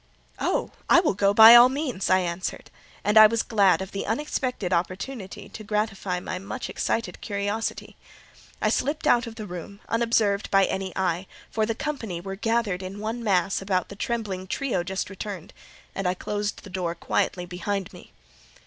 [0.39, 2.71] "Oh, I will go by all means," I answered:
[3.03, 7.97] and I was glad of the unexpected opportunity to gratify my much excited curiosity.
[8.63, 12.97] I slipped out of the room, unobserved by any eye—for the company were gathered in
[12.97, 18.11] one mass about the trembling trio just returned—and I closed the door quietly behind me.